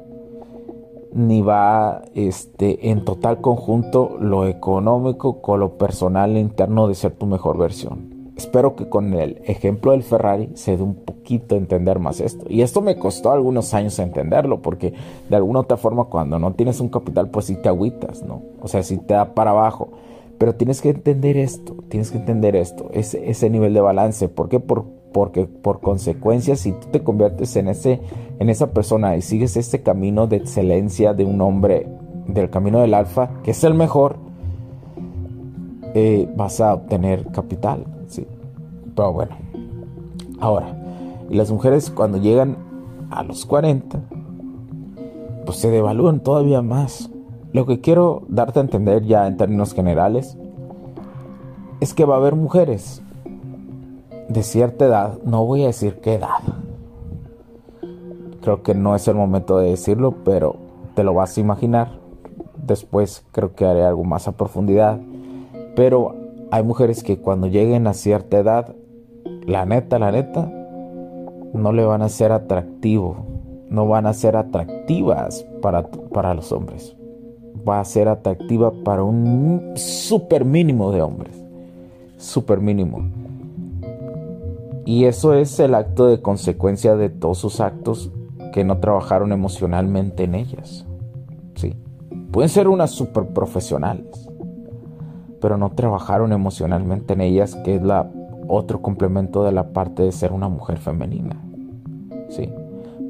ni 1.13 1.43
va 1.43 2.03
este, 2.15 2.91
en 2.91 3.05
total 3.05 3.41
conjunto 3.41 4.17
lo 4.19 4.47
económico 4.47 5.41
con 5.41 5.61
lo 5.61 5.77
personal 5.77 6.37
interno 6.37 6.89
de 6.89 6.95
ser 6.95 7.13
tu 7.13 7.27
mejor 7.27 7.59
versión. 7.59 8.33
Espero 8.37 8.75
que 8.75 8.89
con 8.89 9.13
el 9.13 9.41
ejemplo 9.45 9.93
del 9.93 10.03
Ferrari 10.03 10.51
se 10.55 10.77
dé 10.77 10.83
un 10.83 10.95
poquito 10.95 11.55
a 11.55 11.59
entender 11.59 11.99
más 11.99 12.21
esto. 12.21 12.47
Y 12.49 12.63
esto 12.63 12.81
me 12.81 12.99
costó 12.99 13.31
algunos 13.31 13.75
años 13.75 13.99
entenderlo, 13.99 14.63
porque 14.63 14.95
de 15.29 15.37
alguna 15.37 15.61
otra 15.61 15.77
forma 15.77 16.05
cuando 16.05 16.39
no 16.39 16.53
tienes 16.55 16.81
un 16.81 16.89
capital, 16.89 17.29
pues 17.29 17.47
sí 17.47 17.57
te 17.57 17.69
agüitas, 17.69 18.23
¿no? 18.23 18.43
O 18.61 18.69
sea, 18.69 18.83
si 18.83 18.97
te 18.99 19.15
da 19.15 19.35
para 19.35 19.51
abajo. 19.51 19.91
Pero 20.43 20.57
tienes 20.57 20.81
que 20.81 20.89
entender 20.89 21.37
esto, 21.37 21.77
tienes 21.89 22.11
que 22.11 22.19
entender 22.19 22.57
esto, 22.57 22.91
ese, 22.93 23.31
ese 23.31 23.49
nivel 23.49 23.75
de 23.75 23.81
balance. 23.81 24.29
¿Por 24.29 24.49
qué? 24.49 24.59
Por, 24.59 24.87
porque 25.13 25.45
por 25.45 25.79
consecuencia, 25.79 26.57
si 26.57 26.73
tú 26.73 26.89
te 26.91 27.05
conviertes 27.05 27.55
en, 27.55 27.69
ese, 27.69 28.01
en 28.41 28.51
esa 28.51 28.73
persona 28.73 29.17
y 29.17 29.23
sigues 29.23 29.57
este 29.57 29.85
camino 29.85 30.27
de 30.27 30.39
excelencia 30.39 31.15
de 31.15 31.25
un 31.25 31.41
hombre, 31.43 31.87
del 32.27 32.51
camino 32.51 32.81
del 32.81 32.93
alfa, 32.93 33.31
que 33.45 33.53
es 33.53 33.63
el 33.63 33.75
mejor, 33.75 34.17
eh, 35.95 36.29
vas 36.37 36.61
a 36.61 36.75
obtener 36.75 37.25
capital. 37.29 37.87
¿sí? 38.09 38.27
Pero 38.97 39.13
bueno, 39.13 39.37
ahora, 40.41 40.77
y 41.31 41.37
las 41.37 41.53
mujeres 41.53 41.89
cuando 41.89 42.19
llegan 42.19 42.57
a 43.13 43.23
los 43.23 43.47
40, 43.47 44.01
pues 45.47 45.59
se 45.59 45.71
devalúan 45.71 46.19
todavía 46.19 46.63
más. 46.63 47.12
Lo 47.53 47.67
que 47.67 47.83
quiero 47.83 48.23
darte 48.29 48.61
a 48.61 48.63
entender 48.63 49.05
ya 49.05 49.27
en 49.27 49.37
términos 49.37 49.75
generales 49.75 50.39
es 51.81 51.93
que 51.93 52.07
va 52.07 52.15
a 52.15 52.17
haber 52.17 52.35
mujeres 52.35 53.03
de 54.31 54.43
cierta 54.43 54.87
edad, 54.87 55.19
no 55.25 55.45
voy 55.45 55.65
a 55.65 55.67
decir 55.67 56.01
qué 56.01 56.15
edad. 56.15 56.41
Creo 58.41 58.63
que 58.63 58.75
no 58.75 58.97
es 58.97 59.07
el 59.07 59.17
momento 59.17 59.59
de 59.59 59.69
decirlo, 59.69 60.15
pero 60.25 60.57
te 60.95 61.05
lo 61.05 61.13
vas 61.13 61.37
a 61.37 61.41
imaginar. 61.41 61.99
Después 62.57 63.27
creo 63.33 63.55
que 63.55 63.67
haré 63.67 63.85
algo 63.85 64.05
más 64.05 64.29
a 64.29 64.33
profundidad. 64.33 64.99
Pero 65.77 66.15
hay 66.51 66.63
mujeres 66.63 67.03
que 67.03 67.19
cuando 67.19 67.49
lleguen 67.49 67.87
a 67.87 67.93
cierta 67.93 68.39
edad, 68.39 68.75
la 69.47 69.67
neta, 69.67 69.99
la 69.99 70.11
neta, 70.11 70.51
no 71.53 71.73
le 71.73 71.85
van 71.85 72.01
a 72.01 72.09
ser 72.09 72.33
atractivo, 72.33 73.27
no 73.69 73.87
van 73.87 74.07
a 74.07 74.15
ser 74.15 74.37
atractivas 74.37 75.45
para, 75.61 75.83
para 75.83 76.33
los 76.33 76.51
hombres 76.51 76.97
va 77.69 77.81
a 77.81 77.85
ser 77.85 78.09
atractiva 78.09 78.73
para 78.85 79.03
un 79.03 79.73
super 79.77 80.45
mínimo 80.45 80.93
de 80.93 81.03
hombres. 81.03 81.37
Super 82.17 82.61
mínimo. 82.61 83.11
Y 84.85 85.05
eso 85.05 85.35
es 85.35 85.59
el 85.61 85.75
acto 85.75 86.09
de 86.09 86.21
consecuencia 86.21 86.97
de 86.97 87.09
todos 87.09 87.39
sus 87.39 87.61
actos 87.61 88.11
que 88.53 88.65
no 88.65 88.79
trabajaron 88.79 89.33
emocionalmente 89.33 90.25
en 90.25 90.35
ellas. 90.35 90.87
Sí. 91.55 91.77
Pueden 92.31 92.49
ser 92.49 92.69
unas 92.69 92.91
super 92.91 93.29
profesionales, 93.29 94.29
pero 95.41 95.57
no 95.57 95.71
trabajaron 95.71 96.33
emocionalmente 96.33 97.15
en 97.15 97.21
ellas, 97.21 97.55
que 97.65 97.77
es 97.77 97.83
la 97.83 98.11
otro 98.49 98.83
complemento 98.83 99.45
de 99.45 99.53
la 99.53 99.73
parte 99.73 100.03
de 100.03 100.13
ser 100.13 100.33
una 100.33 100.49
mujer 100.49 100.79
femenina. 100.79 101.41
Sí 102.29 102.51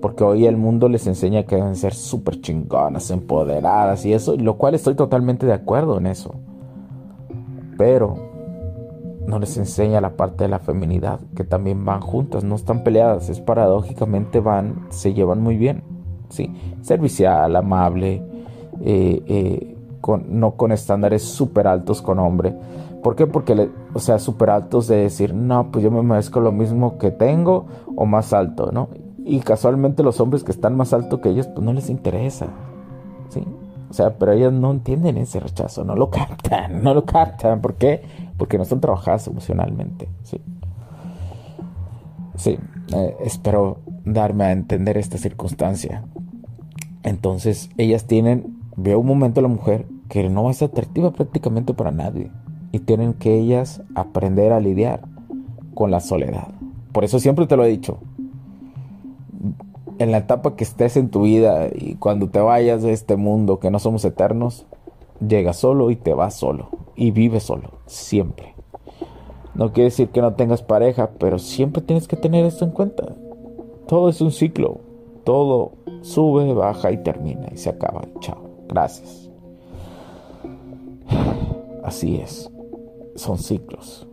porque 0.01 0.25
hoy 0.25 0.47
el 0.47 0.57
mundo 0.57 0.89
les 0.89 1.07
enseña 1.07 1.45
que 1.45 1.57
deben 1.57 1.77
ser 1.77 1.95
súper 1.95 2.41
chingonas, 2.41 3.11
empoderadas 3.11 4.05
y 4.05 4.13
eso, 4.13 4.37
lo 4.37 4.57
cual 4.57 4.75
estoy 4.75 4.95
totalmente 4.95 5.47
de 5.47 5.53
acuerdo 5.53 5.99
en 5.99 6.07
eso. 6.07 6.35
Pero 7.79 8.17
no 9.27 9.39
les 9.39 9.57
enseña 9.57 10.01
la 10.01 10.17
parte 10.17 10.45
de 10.45 10.49
la 10.49 10.59
feminidad, 10.59 11.21
que 11.37 11.45
también 11.45 11.85
van 11.85 12.01
juntas, 12.01 12.45
no 12.45 12.57
están 12.57 12.83
peleadas, 12.83 13.29
es 13.29 13.41
paradójicamente 13.41 14.41
van, 14.41 14.87
se 14.91 15.15
llevan 15.15 15.41
muy 15.41 15.57
bien, 15.57 15.83
sí, 16.29 16.53
servicial, 16.81 17.55
amable, 17.57 18.23
eh, 18.81 19.23
eh, 19.27 19.77
con, 20.01 20.41
no 20.41 20.57
con 20.57 20.73
estándares 20.73 21.23
súper 21.23 21.69
altos 21.69 22.03
con 22.03 22.19
hombre. 22.19 22.55
¿Por 23.03 23.17
qué? 23.17 23.27
Porque, 23.27 23.71
o 23.95 23.99
sea, 23.99 24.19
súper 24.19 24.51
altos 24.51 24.89
de 24.89 24.97
decir, 24.97 25.35
no, 25.35 25.71
pues 25.71 25.85
yo 25.85 25.91
me 25.91 26.03
merezco 26.03 26.41
lo 26.41 26.53
mismo 26.53 26.99
que 26.99 27.11
tengo 27.11 27.67
o 27.97 28.07
más 28.07 28.33
alto, 28.33 28.71
¿no? 28.73 28.89
Y 29.25 29.41
casualmente 29.41 30.03
los 30.03 30.21
hombres 30.21 30.45
que 30.45 30.53
están 30.53 30.77
más 30.77 30.93
altos 30.93 31.21
que 31.21 31.31
ellos, 31.31 31.47
pues 31.49 31.65
no 31.65 31.73
les 31.73 31.91
interesa. 31.91 32.49
¿Sí? 33.29 33.45
O 33.91 33.95
sea, 33.95 34.17
pero 34.19 34.33
ellas 34.33 34.53
no 34.53 34.71
entienden 34.71 35.19
ese 35.19 35.39
rechazo, 35.39 35.85
no 35.85 35.95
lo 35.95 36.11
captan, 36.11 36.83
no 36.83 36.95
lo 36.95 37.05
captan. 37.05 37.61
¿Por 37.61 37.75
qué? 37.75 38.03
Porque 38.37 38.57
no 38.57 38.63
están 38.63 38.81
trabajadas 38.81 39.27
emocionalmente. 39.27 40.09
Sí. 40.23 40.41
Sí, 42.37 42.59
eh, 42.95 43.17
espero 43.21 43.81
darme 44.05 44.45
a 44.45 44.53
entender 44.53 44.97
esta 44.97 45.19
circunstancia. 45.19 46.05
Entonces, 47.03 47.69
ellas 47.77 48.07
tienen, 48.07 48.57
veo 48.77 48.99
un 48.99 49.07
momento 49.07 49.41
a 49.41 49.43
la 49.43 49.49
mujer 49.49 49.87
que 50.09 50.29
no 50.29 50.53
ser 50.53 50.71
atractiva 50.71 51.13
prácticamente 51.13 51.75
para 51.75 51.91
nadie. 51.91 52.31
Y 52.71 52.81
tienen 52.81 53.13
que 53.13 53.39
ellas 53.39 53.83
aprender 53.95 54.53
a 54.53 54.61
lidiar 54.61 55.03
con 55.75 55.91
la 55.91 56.01
soledad. 56.01 56.49
Por 56.93 57.05
eso 57.05 57.19
siempre 57.19 57.47
te 57.47 57.57
lo 57.57 57.65
he 57.65 57.69
dicho, 57.69 57.99
en 59.99 60.13
la 60.13 60.19
etapa 60.19 60.57
que 60.57 60.65
estés 60.65 60.97
en 60.97 61.11
tu 61.11 61.23
vida 61.23 61.69
y 61.73 61.95
cuando 61.97 62.29
te 62.29 62.41
vayas 62.41 62.83
de 62.83 62.93
este 62.93 63.17
mundo 63.17 63.59
que 63.59 63.71
no 63.71 63.79
somos 63.79 64.05
eternos, 64.05 64.67
llegas 65.27 65.57
solo 65.57 65.91
y 65.91 65.97
te 65.97 66.15
vas 66.15 66.35
solo 66.35 66.69
y 66.97 67.11
vives 67.11 67.45
solo, 67.45 67.71
siempre. 67.87 68.55
No 69.55 69.73
quiere 69.73 69.91
decir 69.91 70.09
que 70.09 70.23
no 70.23 70.35
tengas 70.35 70.63
pareja, 70.63 71.11
pero 71.19 71.39
siempre 71.39 71.83
tienes 71.83 72.09
que 72.09 72.17
tener 72.17 72.47
esto 72.47 72.65
en 72.65 72.71
cuenta. 72.71 73.15
Todo 73.87 74.09
es 74.09 74.21
un 74.21 74.33
ciclo, 74.33 74.81
todo 75.25 75.73
sube, 76.01 76.53
baja 76.55 76.91
y 76.91 77.03
termina 77.03 77.49
y 77.53 77.59
se 77.59 77.71
acaba. 77.71 78.03
Chao, 78.21 78.51
gracias. 78.69 79.31
Así 81.83 82.17
es. 82.17 82.51
son 83.17 83.39
ciclos. 83.39 84.09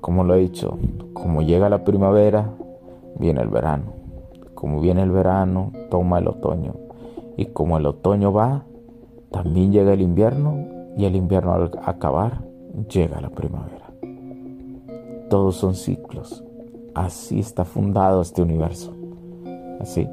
Como 0.00 0.24
lo 0.24 0.34
he 0.34 0.40
dicho, 0.40 0.78
como 1.12 1.42
llega 1.42 1.68
la 1.68 1.84
primavera, 1.84 2.52
viene 3.18 3.40
el 3.40 3.48
verano. 3.48 4.01
Como 4.62 4.80
viene 4.80 5.02
el 5.02 5.10
verano, 5.10 5.72
toma 5.90 6.20
el 6.20 6.28
otoño. 6.28 6.74
Y 7.36 7.46
como 7.46 7.78
el 7.78 7.84
otoño 7.84 8.32
va, 8.32 8.64
también 9.32 9.72
llega 9.72 9.92
el 9.92 10.00
invierno 10.00 10.68
y 10.96 11.04
el 11.04 11.16
invierno 11.16 11.52
al 11.52 11.72
acabar 11.84 12.44
llega 12.88 13.20
la 13.20 13.30
primavera. 13.30 13.92
Todos 15.28 15.56
son 15.56 15.74
ciclos. 15.74 16.44
Así 16.94 17.40
está 17.40 17.64
fundado 17.64 18.22
este 18.22 18.40
universo. 18.40 18.94
Así. 19.80 20.08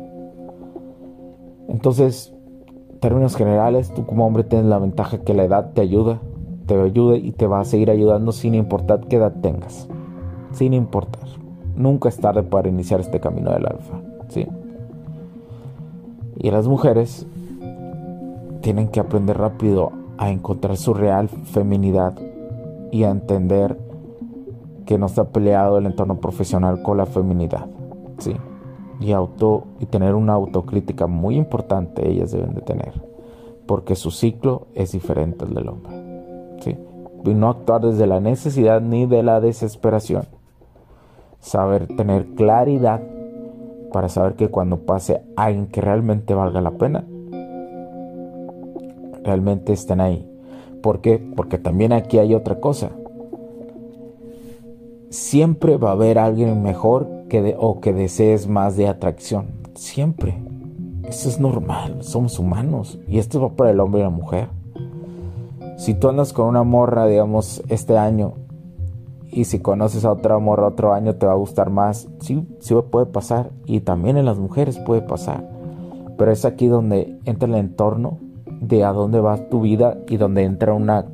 Entonces, 1.68 2.34
en 2.90 3.00
términos 3.02 3.36
generales, 3.36 3.94
tú 3.94 4.08
como 4.08 4.26
hombre 4.26 4.44
tienes 4.44 4.66
la 4.66 4.80
ventaja 4.80 5.20
que 5.20 5.36
la 5.36 5.44
edad 5.44 5.74
te 5.74 5.82
ayuda, 5.82 6.22
te 6.66 6.74
ayuda 6.74 7.18
y 7.18 7.34
te 7.34 7.46
va 7.46 7.60
a 7.60 7.66
seguir 7.66 7.92
ayudando 7.92 8.32
sin 8.32 8.56
importar 8.56 9.02
qué 9.02 9.18
edad 9.18 9.42
tengas. 9.44 9.88
Sin 10.54 10.74
importar. 10.74 11.30
Nunca 11.76 12.10
es 12.10 12.18
tarde 12.18 12.42
para 12.42 12.68
iniciar 12.68 13.00
este 13.00 13.20
camino 13.20 13.52
del 13.52 13.68
alfa. 13.68 14.09
¿Sí? 14.30 14.48
Y 16.38 16.52
las 16.52 16.68
mujeres 16.68 17.28
tienen 18.62 18.88
que 18.88 19.00
aprender 19.00 19.38
rápido 19.38 19.92
a 20.18 20.30
encontrar 20.30 20.78
su 20.78 20.94
real 20.94 21.30
feminidad 21.30 22.14
y 22.92 23.04
a 23.04 23.10
entender 23.10 23.78
que 24.86 24.98
no 24.98 25.06
está 25.06 25.30
peleado 25.30 25.78
el 25.78 25.86
entorno 25.86 26.20
profesional 26.20 26.82
con 26.82 26.98
la 26.98 27.06
feminidad. 27.06 27.68
¿sí? 28.18 28.36
y, 29.00 29.14
auto, 29.14 29.66
y 29.80 29.86
tener 29.86 30.16
una 30.16 30.34
autocrítica 30.34 31.08
muy 31.08 31.36
importante 31.38 32.08
ellas 32.08 32.32
deben 32.32 32.54
de 32.54 32.62
tener, 32.62 33.02
porque 33.66 33.96
su 33.96 34.12
ciclo 34.12 34.68
es 34.76 34.92
diferente 34.92 35.46
al 35.46 35.54
del 35.54 35.70
hombre. 35.70 35.94
¿sí? 36.60 36.78
Y 37.26 37.34
no 37.34 37.50
actuar 37.50 37.82
desde 37.82 38.08
la 38.08 38.20
necesidad 38.20 38.82
ni 38.82 39.06
de 39.06 39.24
la 39.24 39.40
desesperación. 39.40 40.24
Saber 41.40 41.88
tener 41.88 42.28
claridad 42.36 43.02
para 43.92 44.10
saber 44.10 44.36
que 44.36 44.50
cuando 44.50 44.86
pase 44.86 45.22
alguien 45.36 45.68
que 45.68 45.82
realmente 45.82 46.34
valga 46.34 46.62
la 46.62 46.72
pena, 46.72 47.06
realmente 49.24 49.74
estén 49.74 50.02
ahí. 50.02 50.30
¿Por 50.82 51.02
qué? 51.02 51.20
Porque 51.36 51.58
también 51.58 51.94
aquí 51.94 52.20
hay 52.20 52.34
otra 52.34 52.60
cosa. 52.60 52.92
Siempre 55.10 55.78
va 55.78 55.90
a 55.90 55.94
haber 55.94 56.20
alguien 56.20 56.62
mejor 56.62 57.08
que 57.30 57.56
o 57.58 57.80
que 57.80 57.94
desees 57.94 58.48
más 58.48 58.78
de 58.78 58.88
atracción. 58.88 59.48
Siempre. 59.74 60.38
Eso 61.04 61.30
es 61.30 61.40
normal. 61.40 61.98
Somos 62.02 62.40
humanos. 62.40 63.00
Y 63.08 63.18
esto 63.18 63.42
va 63.42 63.50
para 63.50 63.72
el 63.72 63.80
hombre 63.80 64.02
y 64.02 64.04
la 64.04 64.10
mujer. 64.10 64.50
Si 65.78 65.94
tú 65.94 66.10
andas 66.10 66.34
con 66.34 66.48
una 66.48 66.64
morra, 66.64 67.08
digamos, 67.08 67.64
este 67.70 67.98
año, 67.98 68.34
y 69.32 69.46
si 69.46 69.60
conoces 69.60 70.06
a 70.06 70.12
otra 70.12 70.40
morra 70.40 70.68
otro 70.68 70.94
año, 70.94 71.16
te 71.16 71.26
va 71.26 71.34
a 71.34 71.38
gustar 71.38 71.70
más. 71.70 72.08
Sí, 72.20 72.48
sí 72.60 72.76
puede 72.90 73.06
pasar. 73.06 73.52
Y 73.66 73.82
también 73.82 74.18
en 74.18 74.26
las 74.26 74.40
mujeres 74.40 74.80
puede 74.80 75.02
pasar. 75.02 75.48
Pero 76.18 76.32
es 76.32 76.46
aquí 76.46 76.68
donde 76.68 77.20
entra 77.26 77.48
el 77.48 77.56
entorno 77.56 78.20
de 78.46 78.84
a 78.84 78.92
dónde 78.92 79.20
va 79.20 79.50
tu 79.50 79.62
vida 79.62 79.98
y 80.08 80.18
donde 80.18 80.44
entra 80.44 80.74
una 80.74 81.06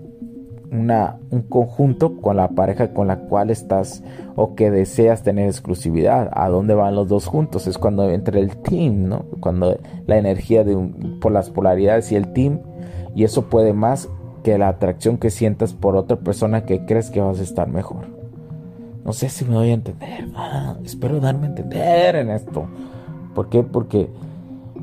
un 0.72 1.41
conjunto 1.48 2.17
con 2.19 2.36
la 2.38 2.50
pareja 2.50 2.93
con 2.93 3.07
la 3.07 3.19
cual 3.19 3.50
estás 3.50 4.03
o 4.36 4.55
que 4.55 4.72
deseas 4.72 5.24
tener 5.24 5.48
exclusividad. 5.48 6.29
¿A 6.34 6.50
dónde 6.50 6.74
van 6.74 6.95
los 6.95 7.07
dos 7.07 7.27
juntos? 7.27 7.67
Es 7.67 7.77
cuando 7.77 8.10
entra 8.10 8.39
el 8.39 8.57
team, 8.57 9.07
¿no? 9.07 9.25
Cuando 9.39 9.77
la 10.05 10.17
energía 10.17 10.63
de 10.63 10.75
por 11.22 11.31
las 11.31 11.50
polaridades 11.50 12.12
y 12.12 12.15
el 12.15 12.34
team. 12.34 12.60
Y 13.15 13.23
eso 13.23 13.43
puede 13.43 13.73
más 13.73 14.10
que 14.45 14.60
la 14.60 14.67
atracción 14.67 15.17
que 15.17 15.31
sientas 15.31 15.73
por 15.73 15.95
otra 15.95 16.17
persona 16.17 16.65
que 16.65 16.86
crees 16.86 17.10
que 17.10 17.19
vas 17.19 17.39
a 17.39 17.43
estar 17.43 17.67
mejor. 17.67 18.05
No 19.03 19.12
sé 19.12 19.27
si 19.29 19.43
me 19.43 19.55
doy 19.55 19.71
a 19.71 19.73
entender. 19.73 20.29
Ah, 20.36 20.75
espero 20.84 21.19
darme 21.19 21.47
a 21.47 21.49
entender 21.49 22.15
en 22.15 22.29
esto. 22.29 22.67
¿Por 23.34 23.49
qué? 23.49 23.63
Porque 23.63 24.08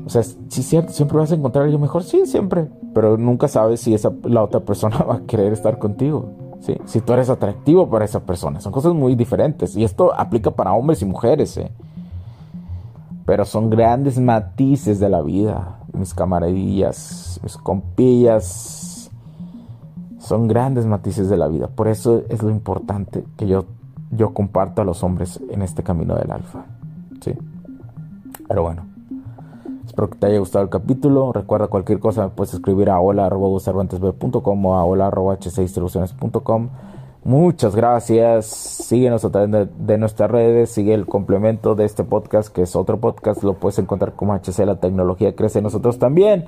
o 0.05 0.09
sea, 0.09 0.21
sí 0.21 0.59
es 0.59 0.65
cierto, 0.65 0.91
siempre 0.91 1.17
vas 1.17 1.31
a 1.31 1.35
encontrar 1.35 1.61
a 1.61 1.65
alguien 1.65 1.81
mejor, 1.81 2.03
sí, 2.03 2.25
siempre, 2.25 2.67
pero 2.93 3.17
nunca 3.17 3.47
sabes 3.47 3.79
si 3.79 3.93
esa, 3.93 4.11
la 4.23 4.43
otra 4.43 4.59
persona 4.59 4.97
va 5.09 5.15
a 5.15 5.21
querer 5.21 5.53
estar 5.53 5.79
contigo, 5.79 6.25
¿sí? 6.59 6.75
Si 6.83 6.99
tú 6.99 7.13
eres 7.13 7.29
atractivo 7.29 7.89
para 7.89 8.03
esa 8.03 8.19
persona, 8.19 8.59
son 8.59 8.73
cosas 8.73 8.93
muy 8.93 9.15
diferentes 9.15 9.77
y 9.77 9.85
esto 9.85 10.13
aplica 10.13 10.51
para 10.51 10.73
hombres 10.73 11.01
y 11.01 11.05
mujeres, 11.05 11.55
¿eh? 11.55 11.71
Pero 13.25 13.45
son 13.45 13.69
grandes 13.69 14.19
matices 14.19 14.99
de 14.99 15.07
la 15.07 15.21
vida, 15.21 15.79
mis 15.93 16.13
camaradillas, 16.13 17.39
mis 17.41 17.55
compillas, 17.55 18.82
son 20.23 20.47
grandes 20.47 20.85
matices 20.85 21.29
de 21.29 21.37
la 21.37 21.47
vida, 21.47 21.67
por 21.67 21.87
eso 21.87 22.23
es 22.29 22.41
lo 22.41 22.49
importante 22.49 23.23
que 23.37 23.45
yo, 23.47 23.65
yo 24.11 24.33
comparto 24.33 24.81
a 24.81 24.85
los 24.85 25.03
hombres 25.03 25.39
en 25.49 25.61
este 25.61 25.83
camino 25.83 26.15
del 26.15 26.31
alfa, 26.31 26.65
¿sí? 27.21 27.33
Pero 28.47 28.63
bueno. 28.63 28.93
Espero 29.85 30.09
que 30.09 30.17
te 30.17 30.25
haya 30.25 30.39
gustado 30.39 30.63
el 30.63 30.71
capítulo. 30.71 31.31
Recuerda 31.33 31.67
cualquier 31.67 31.99
cosa 31.99 32.29
puedes 32.29 32.53
escribir 32.55 32.89
a 32.89 32.99
hola.com 32.99 34.65
o 34.65 34.75
a 34.75 34.83
hola.h6soluciones.com. 34.83 36.69
Muchas 37.23 37.75
gracias. 37.75 38.47
Síguenos 38.47 39.23
a 39.23 39.29
través 39.29 39.69
de, 39.77 39.97
nuestras 39.97 40.29
redes. 40.31 40.71
Sigue 40.71 40.93
el 40.93 41.05
complemento 41.05 41.75
de 41.75 41.85
este 41.85 42.03
podcast, 42.03 42.53
que 42.53 42.63
es 42.63 42.75
otro 42.75 42.99
podcast. 42.99 43.43
Lo 43.43 43.53
puedes 43.53 43.79
encontrar 43.79 44.13
como 44.13 44.33
HC 44.33 44.65
La 44.65 44.79
Tecnología 44.79 45.35
Crece 45.35 45.61
nosotros 45.61 45.99
también. 45.99 46.45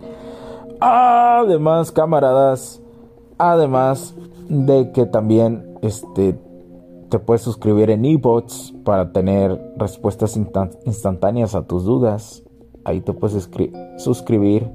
Además, 0.82 1.92
camaradas, 1.92 2.82
además 3.38 4.15
de 4.50 4.91
que 4.91 5.06
también 5.06 5.78
este, 5.82 6.38
te 7.10 7.19
puedes 7.19 7.41
suscribir 7.41 7.89
en 7.89 8.06
eBots 8.06 8.74
para 8.84 9.12
tener 9.12 9.74
respuestas 9.78 10.38
instantáneas 10.38 11.56
a 11.56 11.63
tus 11.63 11.86
dudas. 11.86 12.43
Ahí 12.84 13.02
te 13.02 13.13
puedes 13.13 13.50
suscribir 13.98 14.69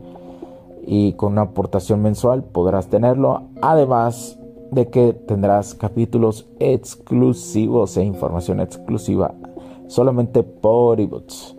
y 0.86 1.12
con 1.14 1.32
una 1.32 1.42
aportación 1.42 2.02
mensual 2.02 2.44
podrás 2.44 2.88
tenerlo. 2.88 3.44
Además 3.62 4.38
de 4.70 4.88
que 4.88 5.12
tendrás 5.12 5.74
capítulos 5.74 6.48
exclusivos 6.58 7.96
e 7.96 8.04
información 8.04 8.60
exclusiva 8.60 9.34
solamente 9.90 10.42
por 10.42 11.00
ebooks. 11.00 11.56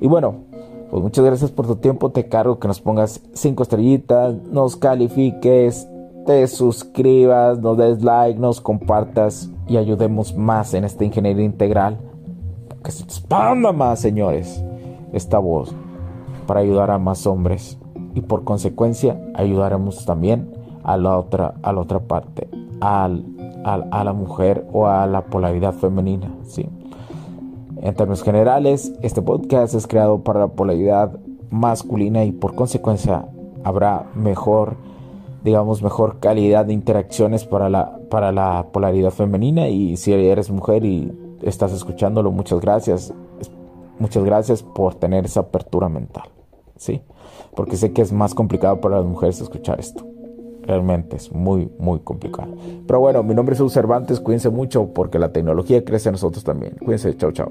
Y 0.00 0.06
bueno, 0.06 0.44
pues 0.90 1.02
muchas 1.02 1.24
gracias 1.24 1.50
por 1.50 1.66
tu 1.66 1.76
tiempo. 1.76 2.10
Te 2.10 2.28
cargo 2.28 2.58
que 2.58 2.68
nos 2.68 2.80
pongas 2.80 3.20
5 3.32 3.62
estrellitas, 3.62 4.34
nos 4.50 4.76
califiques, 4.76 5.88
te 6.26 6.46
suscribas, 6.46 7.58
nos 7.58 7.76
des 7.76 8.02
like, 8.02 8.38
nos 8.38 8.60
compartas 8.60 9.50
y 9.68 9.76
ayudemos 9.76 10.36
más 10.36 10.74
en 10.74 10.84
esta 10.84 11.04
ingeniería 11.04 11.44
integral. 11.44 11.98
Que 12.82 12.90
se 12.90 13.04
señores 13.96 14.64
esta 15.12 15.38
voz 15.38 15.74
para 16.46 16.60
ayudar 16.60 16.90
a 16.90 16.98
más 16.98 17.26
hombres 17.26 17.78
y 18.14 18.20
por 18.20 18.44
consecuencia 18.44 19.20
ayudaremos 19.34 20.04
también 20.04 20.50
a 20.82 20.96
la 20.96 21.16
otra, 21.16 21.54
a 21.62 21.72
la 21.72 21.80
otra 21.80 22.00
parte, 22.00 22.48
al, 22.80 23.24
a 23.64 24.04
la 24.04 24.12
mujer 24.12 24.66
o 24.72 24.88
a 24.88 25.06
la 25.06 25.26
polaridad 25.26 25.74
femenina. 25.74 26.34
¿sí? 26.44 26.68
En 27.80 27.94
términos 27.94 28.22
generales, 28.22 28.92
este 29.02 29.22
podcast 29.22 29.74
es 29.74 29.86
creado 29.86 30.22
para 30.22 30.40
la 30.40 30.48
polaridad 30.48 31.18
masculina 31.50 32.24
y 32.24 32.32
por 32.32 32.54
consecuencia 32.54 33.26
habrá 33.64 34.06
mejor, 34.14 34.76
digamos, 35.44 35.82
mejor 35.82 36.20
calidad 36.20 36.66
de 36.66 36.72
interacciones 36.72 37.44
para 37.44 37.68
la, 37.68 37.98
para 38.10 38.32
la 38.32 38.66
polaridad 38.72 39.10
femenina 39.10 39.68
y 39.68 39.96
si 39.96 40.12
eres 40.12 40.50
mujer 40.50 40.84
y 40.84 41.12
estás 41.42 41.72
escuchándolo, 41.72 42.30
muchas 42.30 42.60
gracias. 42.60 43.12
Muchas 43.98 44.24
gracias 44.24 44.62
por 44.62 44.94
tener 44.94 45.24
esa 45.26 45.40
apertura 45.40 45.88
mental, 45.88 46.24
¿sí? 46.76 47.02
Porque 47.54 47.76
sé 47.76 47.92
que 47.92 48.02
es 48.02 48.12
más 48.12 48.34
complicado 48.34 48.80
para 48.80 48.96
las 48.96 49.04
mujeres 49.04 49.40
escuchar 49.40 49.78
esto. 49.78 50.04
Realmente 50.62 51.16
es 51.16 51.32
muy, 51.32 51.70
muy 51.78 52.00
complicado. 52.00 52.54
Pero 52.86 53.00
bueno, 53.00 53.22
mi 53.22 53.34
nombre 53.34 53.52
es 53.52 53.58
Jesús 53.58 53.72
Cervantes. 53.72 54.20
Cuídense 54.20 54.48
mucho 54.48 54.92
porque 54.94 55.18
la 55.18 55.32
tecnología 55.32 55.84
crece 55.84 56.08
en 56.08 56.14
nosotros 56.14 56.44
también. 56.44 56.76
Cuídense. 56.78 57.16
Chao, 57.16 57.32
chao. 57.32 57.50